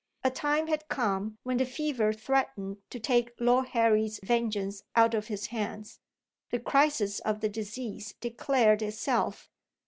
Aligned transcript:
A 0.23 0.31
time 0.31 0.65
had 0.65 0.87
come 0.87 1.37
when 1.43 1.57
the 1.57 1.65
fever 1.67 2.11
threatened 2.11 2.77
to 2.89 2.99
take 2.99 3.35
Lord 3.39 3.67
Harry's 3.67 4.19
vengeance 4.23 4.81
out 4.95 5.13
of 5.13 5.27
his 5.27 5.45
hands. 5.53 5.99
The 6.49 6.57
crisis 6.57 7.19
of 7.19 7.41
the 7.41 7.49
disease 7.49 8.15
declared 8.19 8.81
itself. 8.81 9.47